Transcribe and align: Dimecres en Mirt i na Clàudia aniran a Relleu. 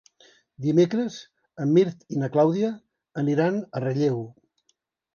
Dimecres 0.67 1.17
en 1.67 1.75
Mirt 1.77 2.03
i 2.17 2.21
na 2.23 2.31
Clàudia 2.39 2.75
aniran 3.27 3.63
a 3.67 3.89
Relleu. 3.89 4.23